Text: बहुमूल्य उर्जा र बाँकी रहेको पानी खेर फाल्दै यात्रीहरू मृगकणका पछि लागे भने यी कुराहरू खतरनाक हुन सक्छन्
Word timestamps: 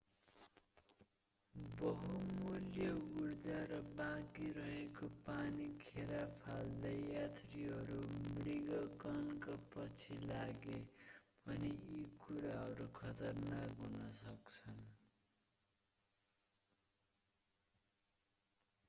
बहुमूल्य 1.79 2.87
उर्जा 3.17 3.57
र 3.63 3.77
बाँकी 3.97 4.47
रहेको 4.51 5.07
पानी 5.27 5.67
खेर 5.81 6.13
फाल्दै 6.37 6.93
यात्रीहरू 6.93 7.99
मृगकणका 8.37 9.57
पछि 9.75 10.17
लागे 10.23 10.79
भने 11.45 11.71
यी 11.89 12.03
कुराहरू 12.19 12.87
खतरनाक 12.95 13.77
हुन 13.79 13.99
सक्छन् 14.15 14.81